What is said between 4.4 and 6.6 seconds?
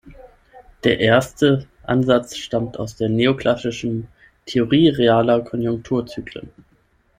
"Theorie realer Konjunkturzyklen".